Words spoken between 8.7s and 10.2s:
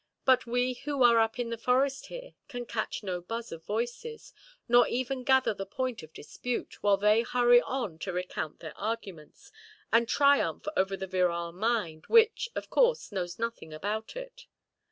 arguments, and